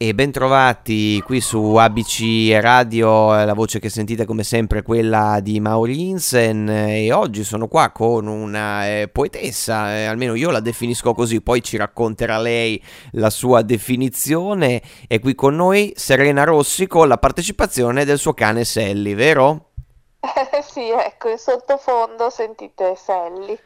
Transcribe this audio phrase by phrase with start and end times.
[0.00, 5.58] E bentrovati qui su ABC Radio, la voce che sentite come sempre è quella di
[5.58, 11.42] Maurinsen e oggi sono qua con una eh, poetessa, eh, almeno io la definisco così,
[11.42, 12.80] poi ci racconterà lei
[13.14, 14.80] la sua definizione.
[15.08, 19.70] È qui con noi Serena Rossi con la partecipazione del suo cane Sally, vero?
[20.20, 23.58] Eh, sì, ecco, in sottofondo sentite Sally,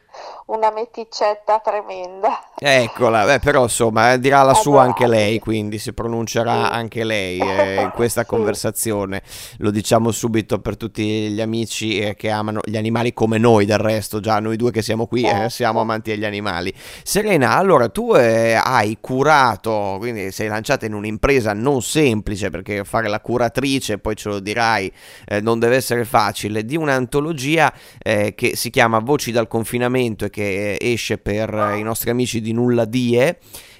[0.45, 2.43] una meticetta tremenda.
[2.57, 6.71] Eccola, beh, però insomma eh, dirà la sua anche lei, quindi si pronuncerà Sì.
[6.73, 9.21] anche lei eh, in questa Sì, conversazione.
[9.57, 13.79] Lo diciamo subito per tutti gli amici eh, che amano gli animali come noi del
[13.79, 15.79] resto, già noi due che siamo qui eh, siamo certo.
[15.79, 16.73] amanti degli animali.
[17.03, 23.07] Serena, allora tu eh, hai curato, quindi sei lanciata in un'impresa non semplice perché fare
[23.07, 24.91] la curatrice, poi ce lo dirai,
[25.25, 27.71] eh, non deve essere facile, di un'antologia
[28.03, 32.41] che si chiama Voci dal confinamento e che eh, esce per eh, i nostri amici
[32.41, 33.37] di Nulla Die.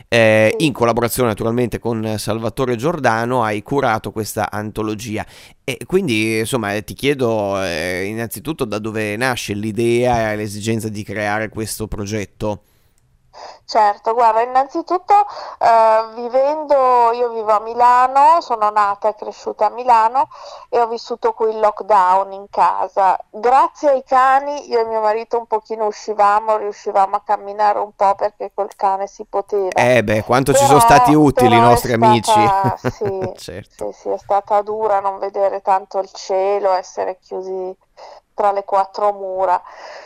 [0.08, 5.26] Eh, in collaborazione naturalmente con Salvatore Giordano hai curato questa antologia
[5.64, 11.02] e quindi insomma eh, ti chiedo eh, innanzitutto da dove nasce l'idea e l'esigenza di
[11.04, 12.62] creare questo progetto.
[13.66, 15.14] Certo, guarda, innanzitutto
[15.60, 20.28] eh, vivendo, io vivo a Milano, sono nata e cresciuta a Milano
[20.70, 23.18] e ho vissuto qui il lockdown in casa.
[23.30, 28.16] Grazie ai cani, io e mio marito un pochino uscivamo, riuscivamo a camminare un po'
[28.16, 29.70] perché col cane si poteva.
[29.76, 32.32] Eh beh, quanto ci sono stati Però, utili i però nostri amici.
[32.32, 33.92] stata, sì, Certo.
[33.92, 37.76] sì, sì, è stata dura non vedere tanto il cielo, essere chiusi
[38.34, 39.62] tra le quattro mura.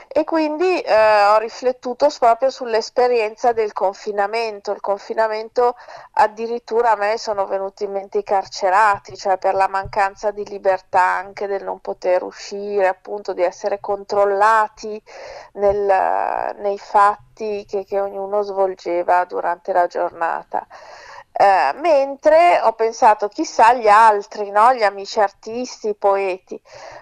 [0.08, 4.72] E quindi eh, ho riflettuto proprio sull'esperienza del confinamento.
[4.72, 5.76] Il confinamento
[6.14, 11.02] addirittura a me sono venuti in mente i carcerati, cioè per la mancanza di libertà
[11.02, 15.02] anche del non poter uscire, appunto di essere controllati
[15.54, 20.66] nel- nei fatti che, che ognuno svolgeva durante la giornata.
[21.40, 24.74] Eh, mentre ho pensato, chissà gli altri, no?
[24.74, 26.60] Gli amici artisti, poeti.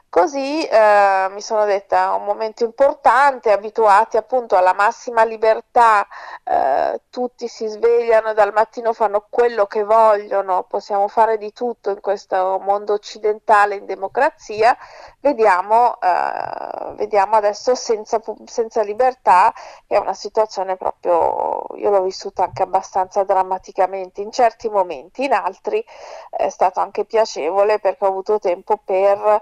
[0.09, 6.07] Così eh, mi sono detta, è un momento importante, abituati appunto alla massima libertà,
[6.43, 11.99] eh, tutti si svegliano dal mattino fanno quello che vogliono, possiamo fare di tutto in
[11.99, 14.77] questo mondo occidentale in democrazia,
[15.19, 19.53] vediamo, eh, vediamo adesso senza, senza libertà,
[19.85, 25.33] che è una situazione proprio, io l'ho vissuta anche abbastanza drammaticamente in certi momenti, in
[25.33, 25.83] altri
[26.29, 29.41] è stato anche piacevole perché ho avuto tempo per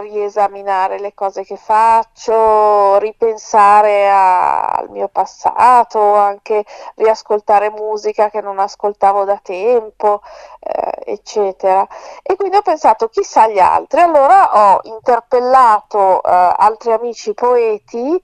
[0.00, 6.64] riesaminare le cose che faccio, ripensare a- al mio passato, anche
[6.96, 10.22] riascoltare musica che non ascoltavo da tempo,
[10.60, 11.86] eh, eccetera.
[12.22, 14.00] E quindi ho pensato, chissà gli altri.
[14.00, 18.20] Allora ho interpellato eh, altri amici poeti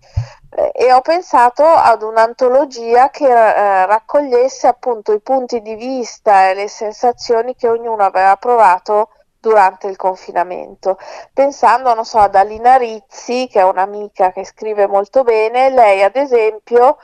[0.50, 6.68] e ho pensato ad un'antologia che eh, raccogliesse appunto i punti di vista e le
[6.68, 9.10] sensazioni che ognuno aveva provato
[9.40, 10.98] durante il confinamento.
[11.32, 16.16] Pensando, non so, ad Alina Rizzi, che è un'amica che scrive molto bene, lei ad
[16.16, 16.98] esempio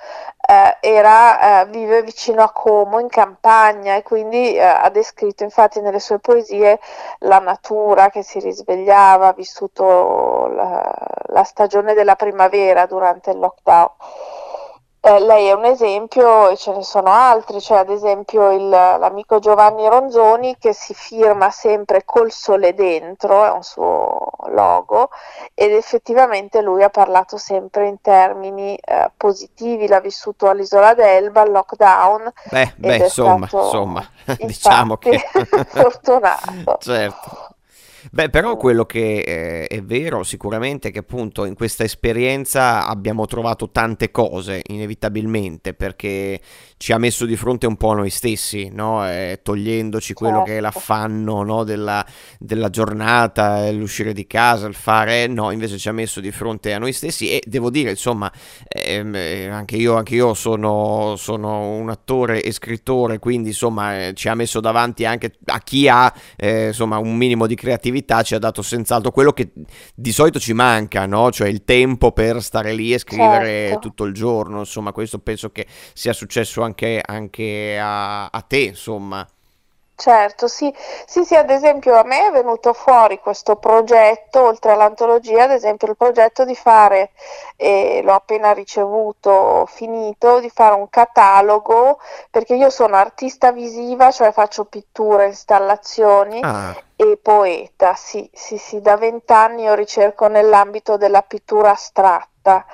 [0.47, 5.81] eh, era, eh, vive vicino a Como in campagna e quindi eh, ha descritto infatti
[5.81, 6.81] nelle sue poesie
[7.21, 10.95] la natura che si risvegliava, ha vissuto la,
[11.29, 13.91] la stagione della primavera durante il lockdown.
[15.07, 19.39] Eh, lei è un esempio e ce ne sono altri, cioè ad esempio il- l'amico
[19.39, 25.11] Giovanni Ronzoni che si firma sempre col sole dentro, è un suo logo,
[25.53, 31.51] ed effettivamente lui ha parlato sempre in termini eh, positivi, l'ha vissuto all'Isola d'Elba, al
[31.51, 34.09] lockdown, Beh, beh, insomma, stato insomma,
[34.41, 35.21] diciamo che
[35.69, 36.77] fortunato.
[36.81, 37.54] certo.
[38.13, 43.27] Beh, però quello che eh, è vero sicuramente è che appunto in questa esperienza abbiamo
[43.27, 46.41] trovato tante cose, inevitabilmente, perché
[46.77, 49.09] ci ha messo di fronte un po' a noi stessi, no?
[49.09, 51.65] Eh, togliendoci quello che è Certo, l'affanno, no?
[51.65, 52.05] della,
[52.39, 56.79] della giornata, l'uscire di casa, il fare, no, invece ci ha messo di fronte a
[56.79, 58.31] noi stessi e devo dire, insomma,
[58.69, 64.15] ehm, eh, anche io, anche io sono, sono un attore e scrittore, quindi insomma eh,
[64.15, 67.93] ci ha messo davanti anche a chi ha eh, insomma un minimo di creatività,
[68.23, 69.53] ci ha dato senz'altro quello che
[69.95, 71.31] di solito ci manca, no?
[71.31, 73.79] Cioè il tempo per stare lì e scrivere certo.
[73.79, 79.27] tutto il giorno, insomma, questo penso che sia successo anche, anche a, a te, insomma.
[79.97, 80.75] Certo, sì,
[81.07, 85.89] sì, sì, ad esempio a me è venuto fuori questo progetto, oltre all'antologia, ad esempio
[85.89, 87.13] il progetto di fare,
[87.57, 92.01] e l'ho appena ricevuto, finito, di fare un catalogo,
[92.31, 98.81] perché io sono artista visiva, cioè faccio pitture, installazioni Ah, e poeta, sì, sì, sì,
[98.81, 102.67] da vent'anni io ricerco nell'ambito della pittura astratta.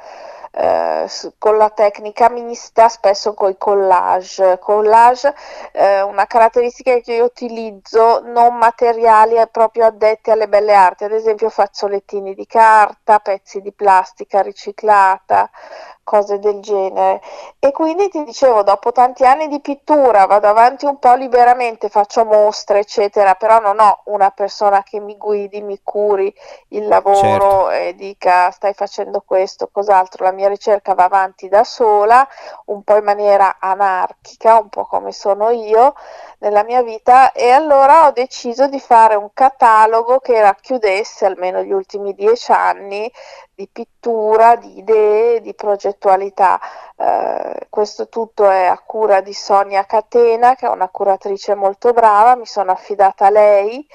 [0.53, 1.07] Eh,
[1.39, 4.59] con la tecnica mista, spesso con i collage.
[4.59, 5.35] Collage,
[5.73, 11.49] eh, una caratteristica che io utilizzo, non materiali proprio addetti alle belle arti, ad esempio
[11.51, 15.51] fazzolettini di carta, pezzi di plastica riciclata,
[16.11, 17.23] cose del genere.
[17.61, 22.25] E quindi ti dicevo, dopo tanti anni di pittura vado avanti un po' liberamente, faccio
[22.25, 26.35] mostre, eccetera, però non ho una persona che mi guidi, mi curi
[26.71, 27.71] il lavoro certo.
[27.71, 30.25] e dica stai facendo questo, cos'altro.
[30.25, 32.27] La mia ricerca va avanti da sola,
[32.67, 35.95] un po' in maniera anarchica, un po' come sono io
[36.41, 41.73] nella mia vita e allora ho deciso di fare un catalogo che racchiudesse almeno gli
[41.73, 43.11] ultimi dieci anni
[43.61, 46.59] di pittura, di idee, di progettualità.
[46.97, 52.37] Eh, questo tutto è a cura di Sonia Catena, che è una curatrice molto brava,
[52.37, 53.87] mi sono affidata a lei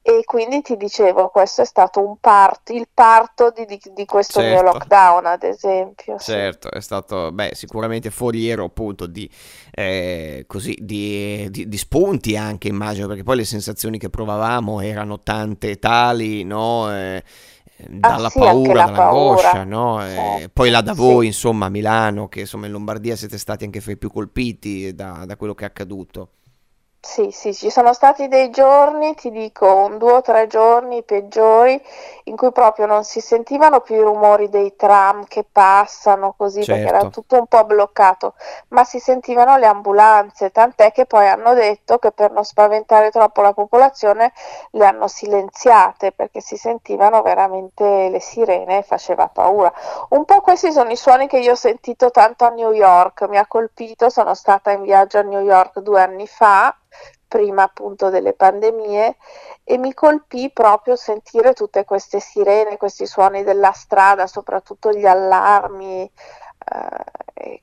[0.00, 4.40] e quindi ti dicevo, questo è stato un parto, il parto di, di, di questo
[4.40, 4.62] certo.
[4.62, 6.16] mio lockdown, ad esempio.
[6.18, 6.78] Certo, sì.
[6.78, 9.28] è stato beh, sicuramente foriero appunto di,
[9.72, 15.78] eh, così, di, di, spunti anche, immagino, perché poi le sensazioni che provavamo erano tante
[15.78, 16.90] tali, no?
[16.94, 17.22] Eh,
[17.86, 20.04] dalla ah, sì, paura, dall'angoscia, no?
[20.04, 21.26] Eh, poi là da voi, sì.
[21.26, 25.24] insomma, a Milano, che insomma in Lombardia siete stati anche fra i più colpiti da,
[25.26, 26.30] da quello che è accaduto.
[27.00, 31.80] Sì, sì, ci sono stati dei giorni, ti dico, un due o tre giorni peggiori,
[32.24, 36.72] in cui proprio non si sentivano più i rumori dei tram che passano così, certo.
[36.72, 37.20] perché era certo.
[37.20, 38.34] tutto un po' bloccato,
[38.68, 43.42] ma si sentivano le ambulanze, tant'è che poi hanno detto che per non spaventare troppo
[43.42, 44.32] la popolazione
[44.72, 49.72] le hanno silenziate, perché si sentivano veramente le sirene e faceva paura.
[50.10, 53.38] Un po' questi sono i suoni che io ho sentito tanto a New York, mi
[53.38, 56.76] ha colpito, sono stata in viaggio a New York due anni fa
[57.28, 59.16] prima appunto delle pandemie
[59.62, 66.10] e mi colpì proprio sentire tutte queste sirene, questi suoni della strada, soprattutto gli allarmi,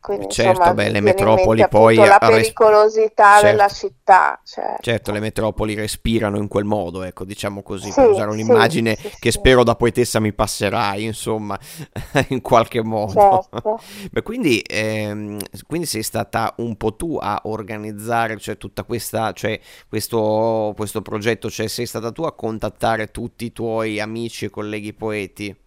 [0.05, 1.95] quindi, certo, insomma, beh, le metropoli poi...
[1.95, 3.45] La pericolosità certo.
[3.47, 4.39] della città.
[4.43, 4.81] Certo.
[4.81, 5.11] certo.
[5.11, 9.15] le metropoli respirano in quel modo, ecco, diciamo così, sì, per usare un'immagine sì, sì,
[9.19, 11.59] che spero da poetessa mi passerai, insomma,
[12.29, 13.47] in qualche modo.
[13.51, 13.79] Certo.
[14.11, 19.59] beh, quindi, ehm, quindi sei stata un po' tu a organizzare cioè, tutta questa, cioè,
[19.89, 24.93] questo, questo progetto, cioè sei stata tu a contattare tutti i tuoi amici e colleghi
[24.93, 25.64] poeti?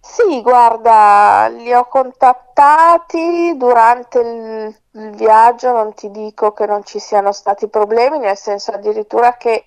[0.00, 6.98] Sì, guarda, li ho contattati durante il, il viaggio, non ti dico che non ci
[6.98, 9.66] siano stati problemi, nel senso addirittura che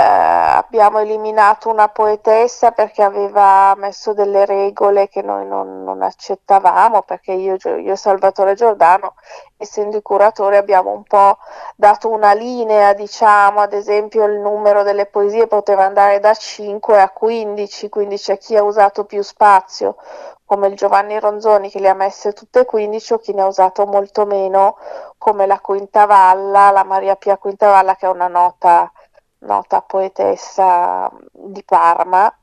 [0.00, 7.32] abbiamo eliminato una poetessa perché aveva messo delle regole che noi non, non accettavamo, perché
[7.32, 9.14] io, e Salvatore Giordano,
[9.56, 11.38] essendo i curatori, abbiamo un po'
[11.76, 17.10] dato una linea, diciamo, ad esempio il numero delle poesie poteva andare da 5 a
[17.10, 19.96] 15, quindi c'è chi ha usato più spazio,
[20.44, 23.46] come il Giovanni Ronzoni che le ha messe tutte e 15 o chi ne ha
[23.46, 24.76] usato molto meno,
[25.18, 28.90] come la Quintavalla, la Maria Pia Quintavalla che è una nota
[29.40, 32.34] nota poetessa di Parma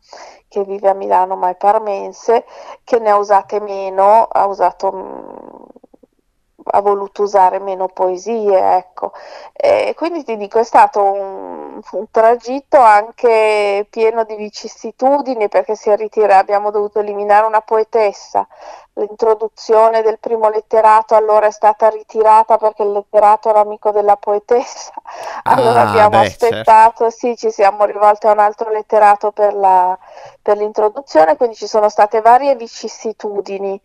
[0.48, 2.46] che vive a Milano ma è parmense,
[2.84, 5.48] che ne ha usate meno, ha usato mm,
[6.70, 9.14] ha voluto usare meno poesie, ecco.
[9.54, 15.90] E quindi ti dico, è stato un, un, tragitto anche pieno di vicissitudini perché si
[15.90, 18.48] è ritirato, abbiamo dovuto eliminare una poetessa,
[18.98, 24.92] l'introduzione del primo letterato allora è stata ritirata perché il letterato era amico della poetessa,
[25.44, 27.10] allora ah, abbiamo beh, aspettato, certo.
[27.10, 29.98] sì, ci siamo rivolti a un altro letterato per, la,
[30.42, 33.80] per l'introduzione, quindi ci sono state varie vicissitudini,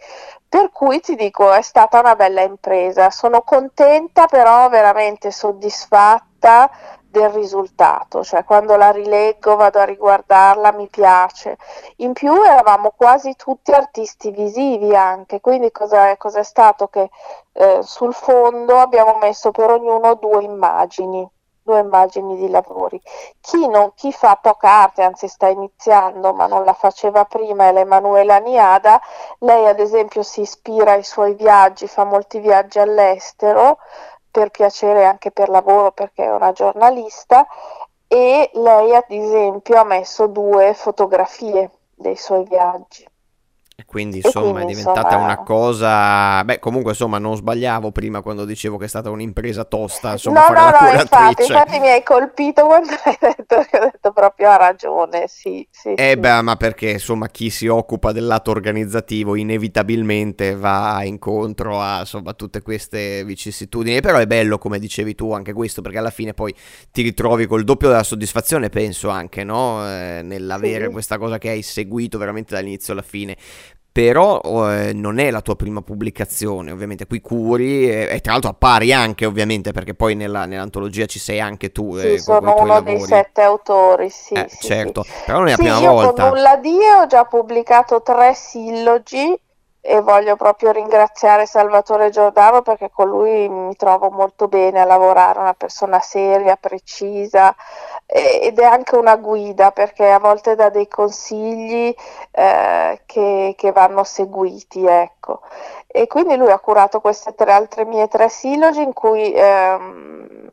[0.49, 6.71] per cui ti dico è stata una bella impresa, sono contenta però veramente soddisfatta
[7.13, 11.59] del risultato, cioè quando la rileggo vado a riguardarla, mi piace.
[11.99, 17.11] In più eravamo quasi tutti artisti visivi anche, quindi cosa è, cosa è stato che
[17.53, 21.29] eh, sul fondo abbiamo messo per ognuno due immagini
[21.65, 23.01] due immagini di lavori.
[23.41, 27.73] Chi, non, chi fa poca arte, anzi sta iniziando, ma non la faceva prima, è
[27.73, 29.01] l'Emanuela Niada.
[29.39, 33.79] Lei, ad esempio, si ispira ai suoi viaggi, fa molti viaggi all'estero
[34.33, 37.47] per piacere anche per lavoro perché è una giornalista
[38.09, 43.07] e lei ad esempio ha messo due fotografie dei suoi viaggi.
[43.87, 45.25] Quindi insomma quindi, è diventata insomma...
[45.25, 50.13] una cosa, beh comunque insomma non sbagliavo prima quando dicevo che è stata un'impresa tosta,
[50.13, 53.79] insomma no, fare no, la no, infatti, infatti, mi hai colpito quando hai detto che
[53.79, 55.95] ho detto proprio ha ragione, sì, sì.
[55.95, 56.17] Eh sì.
[56.19, 62.35] beh, ma perché insomma chi si occupa del lato organizzativo inevitabilmente va incontro a insomma
[62.35, 66.55] tutte queste vicissitudini, però è bello come dicevi tu anche questo perché alla fine poi
[66.91, 69.87] ti ritrovi col doppio della soddisfazione penso anche, no?
[69.87, 70.93] Eh, nell'avere sì.
[70.93, 73.37] questa cosa che hai seguito veramente dall'inizio alla fine
[73.93, 78.51] però eh, non è la tua prima pubblicazione, ovviamente qui curi e, e tra l'altro
[78.51, 81.99] appari anche ovviamente perché poi nella, nell'antologia ci sei anche tu.
[81.99, 84.33] Sì, eh, sono uno dei sette autori, sì.
[84.33, 85.11] Eh, sì certo, sì.
[85.27, 86.23] però non è la sì, prima io volta.
[86.23, 89.39] con Nulla Dio ho già pubblicato tre sillogi
[89.85, 95.41] e voglio proprio ringraziare Salvatore Giordano perché con lui mi trovo molto bene a lavorare,
[95.41, 97.55] una persona seria, precisa
[98.15, 101.95] ed è anche una guida perché a volte dà dei consigli
[102.31, 104.85] eh, che, che, vanno seguiti.
[104.85, 105.41] Ecco.
[105.87, 110.51] E quindi lui ha curato queste tre altre mie tre silogi in cui ehm,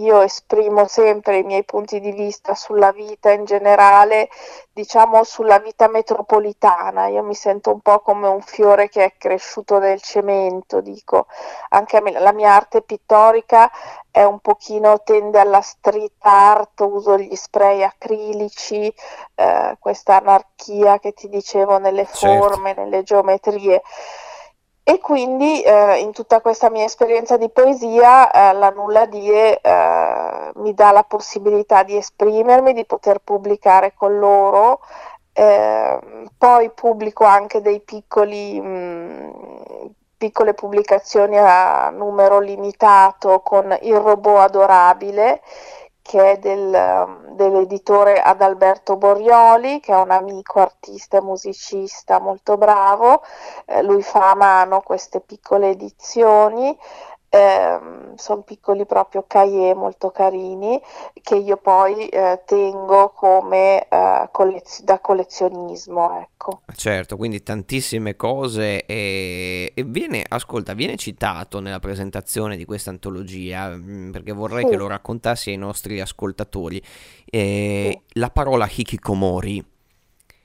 [0.00, 4.28] io esprimo sempre i miei punti di vista sulla vita in generale,
[4.72, 7.06] diciamo sulla vita metropolitana.
[7.08, 11.26] Io mi sento un po' come un fiore che è cresciuto nel cemento, dico.
[11.70, 13.70] Anche la mia arte pittorica
[14.10, 18.92] è un pochino tende alla street art, uso gli spray acrilici,
[19.34, 22.26] eh, questa anarchia che ti dicevo nelle certo.
[22.26, 23.82] forme, nelle geometrie.
[24.90, 30.50] E quindi eh, in tutta questa mia esperienza di poesia eh, la nulla dire eh,
[30.56, 34.80] mi dà la possibilità di esprimermi, di poter pubblicare con loro.
[35.32, 44.38] Ehm, poi pubblico anche dei piccoli, mh, piccole pubblicazioni a numero limitato con il robot
[44.40, 45.40] adorabile
[46.10, 53.22] che è del, dell'editore Adalberto Borioli, che è un amico artista e musicista molto bravo.
[53.64, 56.76] Eh, lui fa a mano queste piccole edizioni
[57.28, 57.78] eh,
[58.16, 60.82] sono piccoli proprio cahier molto carini
[61.22, 63.96] che io poi eh, tengo come eh,
[64.28, 71.80] collez- da collezionismo ecco certo quindi tantissime cose e, e, viene ascolta viene citato nella
[71.80, 74.70] presentazione di questa antologia mm, perché vorrei sì.
[74.70, 76.82] che lo raccontassi ai nostri ascoltatori
[77.24, 78.18] eh, sì.
[78.18, 79.69] la parola hikikomori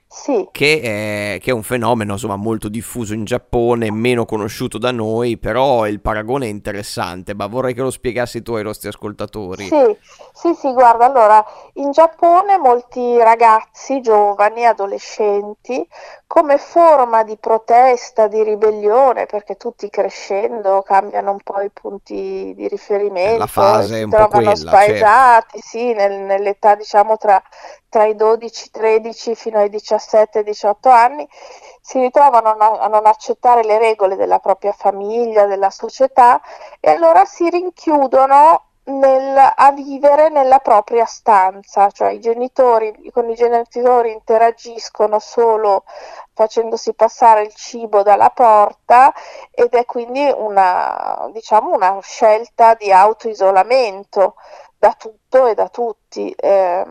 [0.08, 0.48] sì.
[0.52, 5.38] Che, è, che, è, un fenomeno insomma, molto diffuso in Giappone, meno conosciuto da noi,
[5.38, 9.66] però il paragone è interessante, ma vorrei che lo spiegassi tu ai nostri ascoltatori.
[9.66, 9.98] Sì,
[10.34, 11.44] sì, sì, guarda, allora,
[11.74, 15.86] in Giappone molti ragazzi, giovani, adolescenti,
[16.28, 22.68] come forma di protesta, di ribellione, perché tutti crescendo cambiano un po' i punti di
[22.68, 27.42] riferimento, La fase si un po' trovano quella, spaesati, sì, nel, nell'età diciamo tra,
[27.90, 31.28] tra i 12, 13 fino ai 17, 18 anni,
[31.82, 36.42] si ritrovano a non accettare le regole della propria famiglia, della società
[36.80, 43.36] e allora si rinchiudono nel, a vivere nella propria stanza, cioè i genitori con i
[43.36, 45.86] genitori interagiscono solo
[46.34, 49.14] facendosi passare il cibo dalla porta
[49.52, 54.36] ed è quindi una, diciamo, una scelta di autoisolamento
[54.78, 56.32] da tutto e da tutti.
[56.32, 56.86] Eh,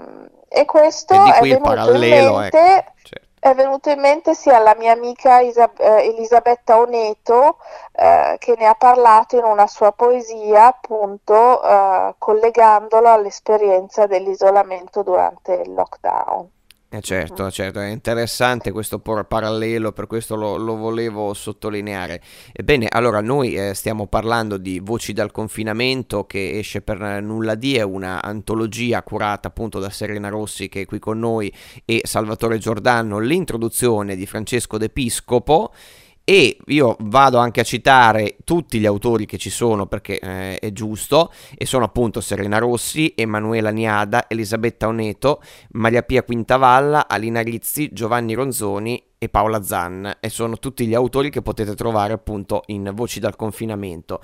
[0.55, 2.93] e questo e è venuto in ecco, mente ecco.
[3.03, 7.59] certo è venuto in mente sia alla mia amica Isab- eh, Elisabetta Oneto
[7.93, 15.61] eh, che ne ha parlato in una sua poesia appunto eh, collegandolo all'esperienza dell'isolamento durante
[15.63, 16.49] il lockdown.
[16.95, 22.23] Eh certo, certo, è interessante questo parallelo, per questo lo, lo volevo sottolineare.
[22.53, 27.75] Ebbene, allora noi eh, stiamo parlando di Voci dal confinamento che esce per nulla di,
[27.75, 31.53] è una antologia curata appunto da Serena Rossi che è qui con noi
[31.85, 35.73] e Salvatore Giordano, l'introduzione di Francesco De Piscopo
[36.25, 40.73] e io vado anche a citare tutti gli autori che ci sono perché eh, è
[40.73, 47.93] giusto e sono appunto Serena Rossi, Emanuela Niada, Elisabetta Oneto, Maria Pia Quintavalla, Alina Rizzi,
[47.93, 50.17] Giovanni Ronzoni e Paola Zan.
[50.19, 54.21] E sono tutti gli autori che potete trovare appunto in Voci dal confinamento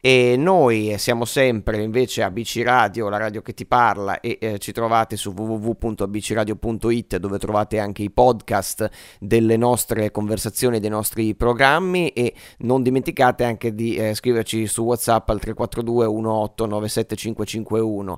[0.00, 4.58] e noi siamo sempre invece a BC Radio, la radio che ti parla e eh,
[4.58, 8.88] ci trovate su www.abcradio.it dove trovate anche i podcast
[9.18, 15.28] delle nostre conversazioni, dei nostri programmi e non dimenticate anche di eh, scriverci su WhatsApp
[15.30, 18.14] al 342 1897551.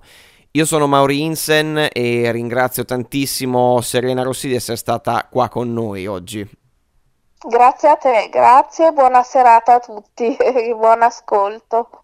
[0.53, 6.07] Io sono Mauri Insen e ringrazio tantissimo Serena Rossi di essere stata qua con noi
[6.07, 6.60] oggi.
[7.47, 12.00] Grazie a te, grazie, buona serata a tutti e buon ascolto.